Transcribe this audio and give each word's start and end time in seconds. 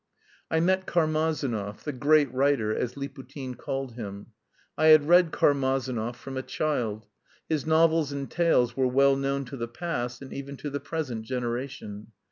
I 0.49 0.59
met 0.59 0.87
Karmazinov, 0.87 1.83
"the 1.83 1.91
great 1.93 2.33
writer," 2.33 2.75
as 2.75 2.95
Liputin 2.95 3.53
called 3.55 3.93
him. 3.93 4.31
I 4.75 4.87
had 4.87 5.07
read 5.07 5.29
Karmazinov 5.31 6.15
from 6.15 6.37
a 6.37 6.41
child. 6.41 7.05
His 7.47 7.67
novels 7.67 8.11
and 8.11 8.27
tales 8.27 8.75
were 8.75 8.87
well 8.87 9.15
known 9.15 9.45
to 9.45 9.57
the 9.57 9.67
past 9.67 10.23
and 10.23 10.33
even 10.33 10.57
to 10.57 10.71
the 10.71 10.79
present 10.79 11.25
generation. 11.27 12.13